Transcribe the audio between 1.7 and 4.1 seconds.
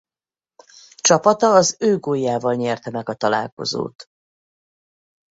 ő góljával nyerte meg a találkozót.